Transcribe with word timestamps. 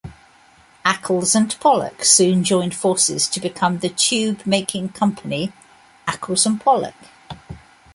Accles 0.83 1.35
and 1.35 1.55
Pollock 1.59 2.03
soon 2.03 2.43
joined 2.43 2.73
forces 2.73 3.27
to 3.27 3.39
become 3.39 3.77
the 3.77 3.89
tube-making 3.89 4.89
company 4.89 5.53
Accles 6.07 6.43
and 6.47 6.59
Pollock. 6.59 6.95